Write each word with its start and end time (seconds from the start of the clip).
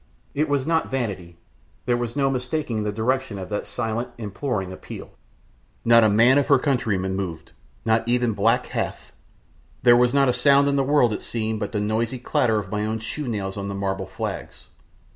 It 0.33 0.49
was 0.49 0.65
not 0.65 0.89
vanity. 0.89 1.37
There 1.85 1.95
was 1.95 2.15
no 2.15 2.31
mistaking 2.31 2.81
the 2.81 2.91
direction 2.91 3.37
of 3.37 3.49
that 3.49 3.67
silent, 3.67 4.09
imploring 4.17 4.71
appeal. 4.73 5.11
Not 5.85 6.03
a 6.03 6.09
man 6.09 6.39
of 6.39 6.47
her 6.47 6.57
countrymen 6.57 7.13
moved, 7.15 7.51
not 7.85 8.07
even 8.07 8.33
black 8.33 8.65
Hath! 8.65 9.11
There 9.83 9.95
was 9.95 10.11
not 10.11 10.27
a 10.27 10.33
sound 10.33 10.67
in 10.67 10.75
the 10.75 10.83
world, 10.83 11.13
it 11.13 11.21
seemed, 11.21 11.59
but 11.59 11.71
the 11.71 11.79
noisy 11.79 12.17
clatter 12.17 12.57
of 12.57 12.71
my 12.71 12.83
own 12.83 12.97
shoenails 12.97 13.57
on 13.59 13.67
the 13.67 13.75
marble 13.75 14.07
flags. 14.07 14.69